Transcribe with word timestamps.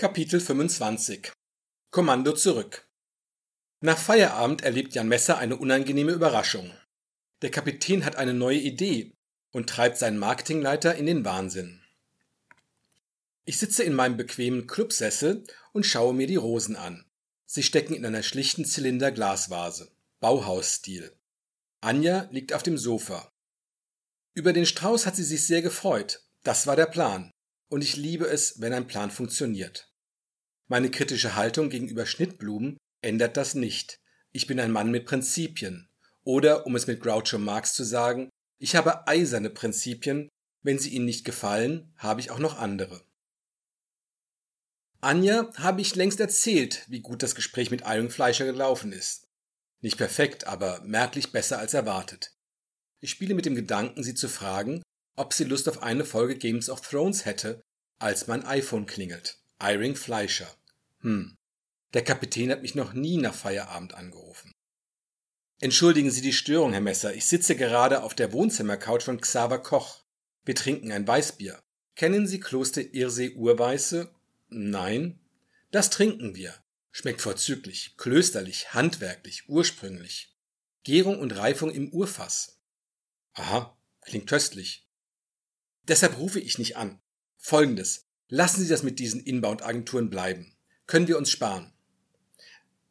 Kapitel 0.00 0.38
25 0.38 1.32
Kommando 1.90 2.32
zurück 2.32 2.88
Nach 3.80 3.98
Feierabend 3.98 4.62
erlebt 4.62 4.94
Jan 4.94 5.08
Messer 5.08 5.38
eine 5.38 5.56
unangenehme 5.56 6.12
Überraschung. 6.12 6.70
Der 7.42 7.50
Kapitän 7.50 8.04
hat 8.04 8.14
eine 8.14 8.32
neue 8.32 8.60
Idee 8.60 9.16
und 9.50 9.68
treibt 9.68 9.98
seinen 9.98 10.18
Marketingleiter 10.18 10.94
in 10.94 11.06
den 11.06 11.24
Wahnsinn. 11.24 11.82
Ich 13.44 13.58
sitze 13.58 13.82
in 13.82 13.92
meinem 13.92 14.16
bequemen 14.16 14.68
Clubsessel 14.68 15.42
und 15.72 15.84
schaue 15.84 16.14
mir 16.14 16.28
die 16.28 16.36
Rosen 16.36 16.76
an. 16.76 17.04
Sie 17.44 17.64
stecken 17.64 17.94
in 17.94 18.06
einer 18.06 18.22
schlichten 18.22 18.64
Zylinder-Glasvase. 18.64 19.90
Bauhausstil. 20.20 21.12
Anja 21.80 22.28
liegt 22.30 22.52
auf 22.52 22.62
dem 22.62 22.78
Sofa. 22.78 23.32
Über 24.32 24.52
den 24.52 24.64
Strauß 24.64 25.06
hat 25.06 25.16
sie 25.16 25.24
sich 25.24 25.44
sehr 25.44 25.60
gefreut. 25.60 26.22
Das 26.44 26.68
war 26.68 26.76
der 26.76 26.86
Plan. 26.86 27.32
Und 27.68 27.82
ich 27.82 27.96
liebe 27.96 28.26
es, 28.26 28.60
wenn 28.60 28.72
ein 28.72 28.86
Plan 28.86 29.10
funktioniert. 29.10 29.92
Meine 30.68 30.90
kritische 30.90 31.34
Haltung 31.34 31.70
gegenüber 31.70 32.06
Schnittblumen 32.06 32.78
ändert 33.02 33.36
das 33.36 33.54
nicht. 33.54 34.00
Ich 34.32 34.46
bin 34.46 34.60
ein 34.60 34.72
Mann 34.72 34.90
mit 34.90 35.06
Prinzipien. 35.06 35.88
Oder, 36.24 36.66
um 36.66 36.76
es 36.76 36.86
mit 36.86 37.00
Groucho 37.00 37.38
Marx 37.38 37.74
zu 37.74 37.84
sagen, 37.84 38.28
ich 38.58 38.74
habe 38.76 39.06
eiserne 39.06 39.50
Prinzipien, 39.50 40.28
wenn 40.62 40.78
sie 40.78 40.90
Ihnen 40.90 41.04
nicht 41.04 41.24
gefallen, 41.24 41.92
habe 41.96 42.20
ich 42.20 42.30
auch 42.30 42.38
noch 42.38 42.58
andere. 42.58 43.02
Anja 45.00 45.52
habe 45.56 45.80
ich 45.80 45.94
längst 45.94 46.18
erzählt, 46.18 46.84
wie 46.88 47.00
gut 47.00 47.22
das 47.22 47.34
Gespräch 47.34 47.70
mit 47.70 47.82
Iron 47.86 48.10
Fleischer 48.10 48.44
gelaufen 48.44 48.92
ist. 48.92 49.28
Nicht 49.80 49.96
perfekt, 49.96 50.46
aber 50.46 50.80
merklich 50.82 51.30
besser 51.30 51.58
als 51.60 51.72
erwartet. 51.72 52.32
Ich 53.00 53.10
spiele 53.10 53.34
mit 53.34 53.46
dem 53.46 53.54
Gedanken, 53.54 54.02
sie 54.02 54.14
zu 54.14 54.28
fragen, 54.28 54.82
ob 55.18 55.32
sie 55.32 55.44
Lust 55.44 55.68
auf 55.68 55.82
eine 55.82 56.04
Folge 56.04 56.36
Games 56.36 56.70
of 56.70 56.80
Thrones 56.80 57.24
hätte, 57.24 57.60
als 57.98 58.26
mein 58.26 58.44
iPhone 58.44 58.86
klingelt. 58.86 59.38
Iring 59.60 59.96
Fleischer. 59.96 60.48
Hm. 61.00 61.36
Der 61.94 62.04
Kapitän 62.04 62.50
hat 62.50 62.62
mich 62.62 62.74
noch 62.74 62.92
nie 62.92 63.16
nach 63.16 63.34
Feierabend 63.34 63.94
angerufen. 63.94 64.52
Entschuldigen 65.60 66.10
Sie 66.10 66.20
die 66.20 66.32
Störung, 66.32 66.72
Herr 66.72 66.80
Messer. 66.80 67.14
Ich 67.14 67.26
sitze 67.26 67.56
gerade 67.56 68.02
auf 68.02 68.14
der 68.14 68.32
Wohnzimmercouch 68.32 69.02
von 69.02 69.20
Xaver 69.20 69.58
Koch. 69.58 70.04
Wir 70.44 70.54
trinken 70.54 70.92
ein 70.92 71.06
Weißbier. 71.06 71.60
Kennen 71.96 72.28
Sie 72.28 72.38
Kloster 72.38 72.82
Irsee 72.94 73.34
Urweiße? 73.34 74.14
Nein. 74.48 75.18
Das 75.72 75.90
trinken 75.90 76.36
wir. 76.36 76.54
Schmeckt 76.92 77.20
vorzüglich, 77.20 77.96
klösterlich, 77.96 78.72
handwerklich, 78.72 79.48
ursprünglich. 79.48 80.36
Gärung 80.84 81.18
und 81.18 81.36
Reifung 81.36 81.70
im 81.70 81.92
Urfass. 81.92 82.60
Aha, 83.34 83.76
klingt 84.02 84.28
köstlich. 84.28 84.87
Deshalb 85.88 86.18
rufe 86.18 86.38
ich 86.38 86.58
nicht 86.58 86.76
an. 86.76 87.00
Folgendes. 87.38 88.04
Lassen 88.28 88.62
Sie 88.62 88.68
das 88.68 88.82
mit 88.82 88.98
diesen 88.98 89.20
Inbound-Agenturen 89.20 90.10
bleiben. 90.10 90.54
Können 90.86 91.08
wir 91.08 91.16
uns 91.16 91.30
sparen? 91.30 91.72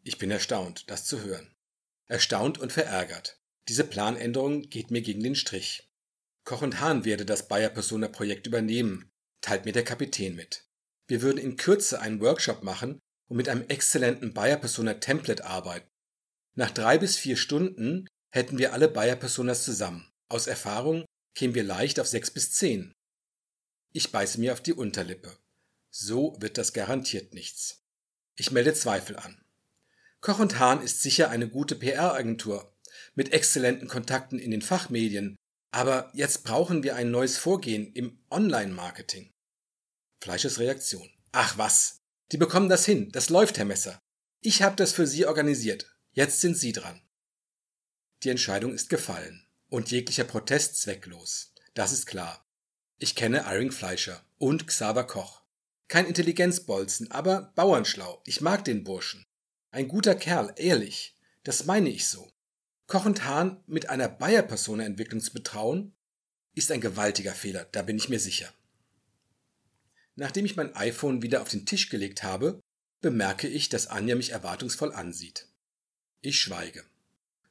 Ich 0.03 0.17
bin 0.17 0.31
erstaunt, 0.31 0.90
das 0.90 1.06
zu 1.06 1.22
hören. 1.22 1.53
Erstaunt 2.08 2.58
und 2.58 2.72
verärgert. 2.72 3.40
Diese 3.68 3.84
Planänderung 3.84 4.70
geht 4.70 4.90
mir 4.90 5.02
gegen 5.02 5.22
den 5.22 5.36
Strich. 5.36 5.90
Koch 6.44 6.62
und 6.62 6.80
Hahn 6.80 7.06
werde 7.06 7.25
das 7.25 7.48
Bayer 7.48 7.70
Persona 7.70 8.08
Projekt 8.08 8.48
übernehmen, 8.48 9.12
teilt 9.42 9.66
mir 9.66 9.73
der 9.73 9.84
Kapitän 9.84 10.36
mit. 10.36 10.66
Wir 11.08 11.22
würden 11.22 11.38
in 11.38 11.58
Kürze 11.58 12.00
einen 12.00 12.22
Workshop 12.22 12.64
machen 12.64 13.00
und 13.28 13.38
mit 13.38 13.50
einem 13.50 13.68
exzellenten 13.68 14.34
Bayer 14.34 14.58
Persona 14.58 14.95
Template 14.95 15.45
arbeiten. 15.45 15.90
Nach 16.56 16.72
drei 16.72 16.98
bis 16.98 17.18
vier 17.18 17.36
Stunden 17.36 18.08
hätten 18.31 18.58
wir 18.58 18.73
alle 18.73 18.88
Bayer 18.88 19.18
Personas 19.18 19.64
zusammen. 19.64 20.09
Aus 20.30 20.48
Erfahrung 20.48 21.06
kämen 21.38 21.53
wir 21.53 21.63
leicht 21.63 21.99
auf 21.99 22.07
sechs 22.07 22.31
bis 22.31 22.52
zehn. 22.52 22.95
Ich 23.93 24.11
beiße 24.11 24.39
mir 24.39 24.53
auf 24.53 24.61
die 24.61 24.73
Unterlippe. 24.73 25.38
So 25.91 26.35
wird 26.39 26.57
das 26.57 26.73
garantiert 26.73 27.35
nichts. 27.35 27.83
Ich 28.35 28.49
melde 28.49 28.73
Zweifel 28.73 29.17
an. 29.17 29.39
Koch 30.19 30.39
und 30.39 30.57
Hahn 30.57 30.81
ist 30.81 31.03
sicher 31.03 31.29
eine 31.29 31.47
gute 31.47 31.75
PR-Agentur 31.75 32.75
mit 33.13 33.33
exzellenten 33.33 33.88
Kontakten 33.88 34.39
in 34.39 34.49
den 34.49 34.63
Fachmedien, 34.63 35.35
aber 35.69 36.09
jetzt 36.16 36.44
brauchen 36.44 36.81
wir 36.81 36.95
ein 36.95 37.12
neues 37.12 37.38
Vorgehen 37.38 37.94
im 37.94 38.19
Online-Marketing. 38.31 39.31
Fleisches 40.23 40.57
Reaktion. 40.57 41.07
Ach 41.33 41.56
was, 41.56 42.00
die 42.31 42.38
bekommen 42.38 42.67
das 42.67 42.83
hin, 42.83 43.12
das 43.12 43.29
läuft, 43.29 43.59
Herr 43.59 43.66
Messer. 43.66 44.00
Ich 44.41 44.63
habe 44.63 44.75
das 44.75 44.91
für 44.91 45.06
Sie 45.06 45.28
organisiert. 45.28 45.95
Jetzt 46.13 46.41
sind 46.41 46.57
Sie 46.57 46.72
dran. 46.72 47.00
Die 48.23 48.29
Entscheidung 48.29 48.73
ist 48.73 48.89
gefallen 48.89 49.47
und 49.69 49.91
jeglicher 49.91 50.23
Protest 50.23 50.81
zwecklos. 50.81 51.53
Das 51.73 51.91
ist 51.91 52.05
klar. 52.05 52.45
Ich 52.97 53.16
kenne 53.16 53.45
Iring 53.47 53.72
Fleischer 53.72 54.23
und 54.38 54.67
Xaver 54.67 55.05
Koch. 55.05 55.41
Kein 55.88 56.05
Intelligenzbolzen, 56.05 57.11
aber 57.11 57.53
bauernschlau. 57.55 58.22
Ich 58.25 58.41
mag 58.41 58.66
den 58.66 58.83
Burschen. 58.83 59.25
Ein 59.72 59.88
guter 59.88 60.16
Kerl, 60.16 60.53
ehrlich. 60.57 61.16
Das 61.44 61.66
meine 61.66 61.89
ich 61.89 62.07
so. 62.07 62.31
Koch 62.88 63.06
und 63.06 63.25
Hahn 63.25 63.63
mit 63.67 63.89
einer 63.89 64.07
Bayer-Persona-Entwicklung 64.07 65.22
zu 65.22 65.33
betrauen, 65.33 65.94
ist 66.56 66.72
ein 66.72 66.81
gewaltiger 66.81 67.33
Fehler, 67.33 67.66
da 67.66 67.83
bin 67.83 67.97
ich 67.97 68.09
mir 68.09 68.19
sicher. 68.19 68.51
Nachdem 70.16 70.45
ich 70.45 70.56
mein 70.56 70.75
iPhone 70.75 71.22
wieder 71.22 71.41
auf 71.41 71.50
den 71.50 71.66
Tisch 71.66 71.89
gelegt 71.89 72.23
habe, 72.23 72.59
bemerke 73.01 73.47
ich, 73.47 73.69
dass 73.69 73.88
Anja 73.88 74.16
mich 74.16 74.31
erwartungsvoll 74.31 74.91
ansieht. 74.91 75.47
Ich 76.22 76.39
schweige. 76.39 76.83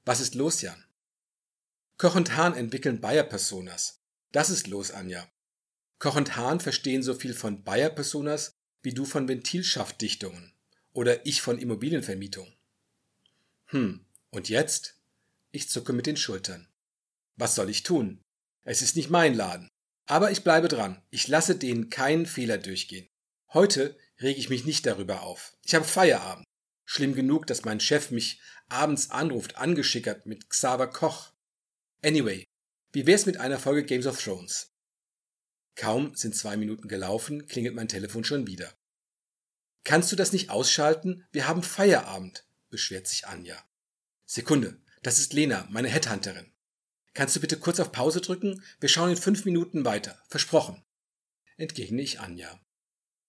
Was 0.04 0.20
ist 0.20 0.34
los, 0.34 0.62
Jan? 0.62 0.85
Koch 1.98 2.14
und 2.14 2.36
Hahn 2.36 2.54
entwickeln 2.54 3.00
Bayer-Personas. 3.00 4.02
Das 4.32 4.50
ist 4.50 4.66
los, 4.66 4.90
Anja. 4.90 5.26
Koch 5.98 6.16
und 6.16 6.36
Hahn 6.36 6.60
verstehen 6.60 7.02
so 7.02 7.14
viel 7.14 7.32
von 7.32 7.64
Bayer-Personas 7.64 8.52
wie 8.82 8.92
du 8.92 9.06
von 9.06 9.28
Ventilschaftdichtungen 9.28 10.52
oder 10.92 11.24
ich 11.24 11.40
von 11.40 11.58
Immobilienvermietung. 11.58 12.52
Hm, 13.66 14.04
und 14.30 14.48
jetzt? 14.50 14.98
Ich 15.52 15.70
zucke 15.70 15.94
mit 15.94 16.06
den 16.06 16.18
Schultern. 16.18 16.68
Was 17.36 17.54
soll 17.54 17.70
ich 17.70 17.82
tun? 17.82 18.20
Es 18.62 18.82
ist 18.82 18.96
nicht 18.96 19.08
mein 19.08 19.34
Laden. 19.34 19.70
Aber 20.06 20.30
ich 20.30 20.44
bleibe 20.44 20.68
dran. 20.68 21.02
Ich 21.10 21.28
lasse 21.28 21.56
denen 21.56 21.88
keinen 21.88 22.26
Fehler 22.26 22.58
durchgehen. 22.58 23.08
Heute 23.52 23.96
rege 24.20 24.38
ich 24.38 24.50
mich 24.50 24.64
nicht 24.64 24.84
darüber 24.84 25.22
auf. 25.22 25.56
Ich 25.62 25.74
habe 25.74 25.84
Feierabend. 25.84 26.44
Schlimm 26.84 27.14
genug, 27.14 27.46
dass 27.46 27.64
mein 27.64 27.80
Chef 27.80 28.10
mich 28.10 28.40
abends 28.68 29.10
anruft, 29.10 29.56
angeschickert 29.56 30.26
mit 30.26 30.50
Xaver 30.50 30.88
Koch. 30.88 31.32
Anyway, 32.02 32.44
wie 32.92 33.06
wär's 33.06 33.26
mit 33.26 33.38
einer 33.38 33.58
Folge 33.58 33.84
Games 33.84 34.06
of 34.06 34.22
Thrones? 34.22 34.72
Kaum 35.74 36.14
sind 36.14 36.34
zwei 36.34 36.56
Minuten 36.56 36.88
gelaufen, 36.88 37.46
klingelt 37.46 37.74
mein 37.74 37.88
Telefon 37.88 38.24
schon 38.24 38.46
wieder. 38.46 38.74
Kannst 39.84 40.10
du 40.10 40.16
das 40.16 40.32
nicht 40.32 40.50
ausschalten? 40.50 41.26
Wir 41.32 41.46
haben 41.46 41.62
Feierabend, 41.62 42.46
beschwert 42.70 43.06
sich 43.06 43.26
Anja. 43.26 43.62
Sekunde, 44.24 44.80
das 45.02 45.18
ist 45.18 45.32
Lena, 45.32 45.68
meine 45.70 45.88
Headhunterin. 45.88 46.52
Kannst 47.14 47.36
du 47.36 47.40
bitte 47.40 47.58
kurz 47.58 47.80
auf 47.80 47.92
Pause 47.92 48.20
drücken? 48.20 48.62
Wir 48.80 48.88
schauen 48.88 49.10
in 49.10 49.16
fünf 49.16 49.44
Minuten 49.44 49.84
weiter. 49.84 50.20
Versprochen. 50.28 50.82
Entgegne 51.56 52.02
ich 52.02 52.20
Anja. 52.20 52.60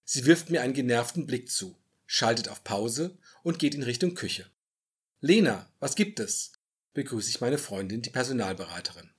Sie 0.04 0.26
wirft 0.26 0.50
mir 0.50 0.62
einen 0.62 0.74
genervten 0.74 1.28
Blick 1.28 1.50
zu, 1.50 1.78
schaltet 2.06 2.50
auf 2.50 2.64
Pause 2.64 3.18
und 3.44 3.60
geht 3.60 3.76
in 3.76 3.84
Richtung 3.84 4.16
Küche. 4.16 4.50
Lena, 5.20 5.72
was 5.80 5.96
gibt 5.96 6.20
es? 6.20 6.54
Begrüße 6.98 7.30
ich 7.30 7.42
meine 7.42 7.60
Freundin, 7.60 8.02
die 8.02 8.10
Personalberaterin. 8.10 9.12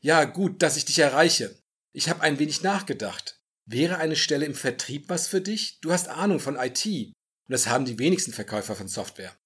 Ja, 0.00 0.22
gut, 0.24 0.62
dass 0.62 0.76
ich 0.76 0.84
dich 0.84 1.00
erreiche. 1.00 1.58
Ich 1.92 2.08
habe 2.08 2.20
ein 2.20 2.38
wenig 2.38 2.62
nachgedacht. 2.62 3.40
Wäre 3.66 3.96
eine 3.96 4.14
Stelle 4.14 4.46
im 4.46 4.54
Vertrieb 4.54 5.08
was 5.08 5.26
für 5.26 5.40
dich? 5.40 5.80
Du 5.80 5.90
hast 5.90 6.06
Ahnung 6.06 6.38
von 6.38 6.54
IT. 6.54 6.86
Und 6.86 7.12
das 7.48 7.66
haben 7.66 7.84
die 7.84 7.98
wenigsten 7.98 8.32
Verkäufer 8.32 8.76
von 8.76 8.86
Software. 8.86 9.36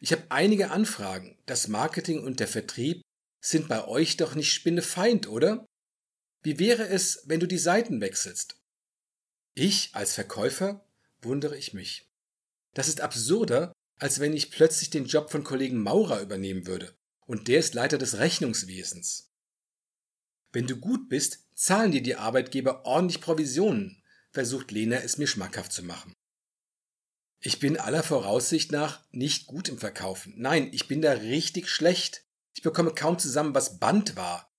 Ich 0.00 0.10
habe 0.10 0.24
einige 0.30 0.72
Anfragen. 0.72 1.38
Das 1.46 1.68
Marketing 1.68 2.24
und 2.24 2.40
der 2.40 2.48
Vertrieb 2.48 3.00
sind 3.40 3.68
bei 3.68 3.86
euch 3.86 4.16
doch 4.16 4.34
nicht 4.34 4.52
Spinnefeind, 4.52 5.28
oder? 5.28 5.64
Wie 6.42 6.58
wäre 6.58 6.88
es, 6.88 7.22
wenn 7.26 7.38
du 7.38 7.46
die 7.46 7.58
Seiten 7.58 8.00
wechselst? 8.00 8.56
Ich 9.54 9.90
als 9.92 10.14
Verkäufer 10.14 10.84
wundere 11.22 11.56
ich 11.56 11.74
mich. 11.74 12.08
Das 12.74 12.88
ist 12.88 13.00
absurder, 13.00 13.72
als 13.98 14.20
wenn 14.20 14.32
ich 14.32 14.50
plötzlich 14.50 14.90
den 14.90 15.06
Job 15.06 15.30
von 15.30 15.44
Kollegen 15.44 15.82
Maurer 15.82 16.20
übernehmen 16.20 16.66
würde. 16.66 16.96
Und 17.26 17.48
der 17.48 17.58
ist 17.58 17.74
Leiter 17.74 17.98
des 17.98 18.18
Rechnungswesens. 18.18 19.32
Wenn 20.52 20.66
du 20.66 20.76
gut 20.76 21.08
bist, 21.08 21.46
zahlen 21.54 21.92
dir 21.92 22.02
die 22.02 22.16
Arbeitgeber 22.16 22.86
ordentlich 22.86 23.20
Provisionen, 23.20 24.02
versucht 24.32 24.70
Lena 24.70 24.96
es 24.96 25.18
mir 25.18 25.26
schmackhaft 25.26 25.72
zu 25.72 25.82
machen. 25.82 26.14
Ich 27.40 27.60
bin 27.60 27.76
aller 27.76 28.02
Voraussicht 28.02 28.72
nach 28.72 29.04
nicht 29.10 29.46
gut 29.46 29.68
im 29.68 29.78
Verkaufen. 29.78 30.34
Nein, 30.36 30.70
ich 30.72 30.88
bin 30.88 31.02
da 31.02 31.12
richtig 31.12 31.68
schlecht. 31.68 32.24
Ich 32.54 32.62
bekomme 32.62 32.92
kaum 32.92 33.18
zusammen, 33.18 33.54
was 33.54 33.78
Band 33.78 34.16
war. 34.16 34.52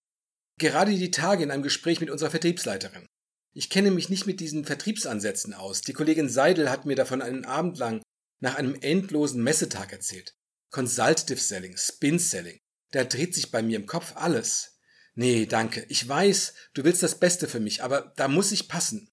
Gerade 0.58 0.94
die 0.96 1.12
Tage 1.12 1.44
in 1.44 1.52
einem 1.52 1.64
Gespräch 1.64 2.00
mit 2.00 2.10
unserer 2.10 2.30
Vertriebsleiterin. 2.30 3.06
Ich 3.54 3.70
kenne 3.70 3.92
mich 3.92 4.10
nicht 4.10 4.28
mit 4.28 4.40
diesen 4.40 4.64
Vertriebsansätzen 4.64 5.54
aus. 5.54 5.82
Die 5.82 5.94
Kollegin 5.94 6.30
Seidel 6.30 6.70
hat 6.70 6.86
mir 6.86 6.96
davon 6.96 7.22
einen 7.22 7.46
Abend 7.46 7.78
lang 7.78 8.02
nach 8.40 8.56
einem 8.56 8.76
endlosen 8.76 9.44
Messetag 9.44 9.92
erzählt. 9.92 10.36
Consultative 10.72 11.40
Selling, 11.40 11.76
Spin 11.78 12.20
Selling. 12.20 12.60
Da 12.92 13.04
dreht 13.04 13.36
sich 13.36 13.52
bei 13.52 13.62
mir 13.62 13.78
im 13.78 13.86
Kopf 13.86 14.14
alles. 14.16 14.80
Nee, 15.16 15.46
danke. 15.46 15.86
Ich 15.90 16.08
weiß, 16.08 16.54
du 16.74 16.84
willst 16.84 17.04
das 17.04 17.20
Beste 17.20 17.48
für 17.48 17.60
mich, 17.60 17.84
aber 17.84 18.14
da 18.16 18.28
muss 18.28 18.52
ich 18.52 18.70
passen. 18.70 19.12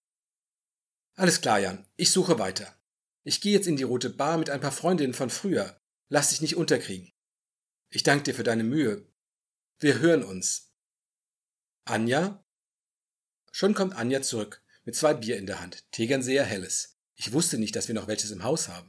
Alles 1.14 1.40
klar, 1.40 1.58
Jan. 1.58 1.86
Ich 1.96 2.10
suche 2.10 2.38
weiter. 2.38 2.78
Ich 3.24 3.40
gehe 3.40 3.52
jetzt 3.52 3.66
in 3.66 3.76
die 3.76 3.82
Rote 3.82 4.10
Bar 4.10 4.38
mit 4.38 4.50
ein 4.50 4.60
paar 4.60 4.72
Freundinnen 4.72 5.14
von 5.14 5.30
früher. 5.30 5.80
Lass 6.08 6.28
dich 6.28 6.42
nicht 6.42 6.56
unterkriegen. 6.56 7.12
Ich 7.90 8.02
danke 8.02 8.24
dir 8.24 8.34
für 8.34 8.44
deine 8.44 8.64
Mühe. 8.64 9.10
Wir 9.78 9.98
hören 9.98 10.22
uns. 10.22 10.72
Anja? 11.84 12.44
Schon 13.50 13.74
kommt 13.74 13.96
Anja 13.96 14.20
zurück, 14.22 14.62
mit 14.84 14.94
zwei 14.94 15.14
Bier 15.14 15.38
in 15.38 15.46
der 15.46 15.60
Hand, 15.60 15.90
Tegernseer 15.92 16.44
Helles. 16.44 16.98
Ich 17.14 17.32
wusste 17.32 17.58
nicht, 17.58 17.74
dass 17.74 17.88
wir 17.88 17.94
noch 17.94 18.06
welches 18.06 18.30
im 18.30 18.42
Haus 18.44 18.68
haben. 18.68 18.84